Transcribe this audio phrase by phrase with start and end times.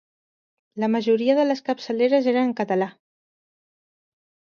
[0.83, 2.89] La majoria de les capçaleres eren en català.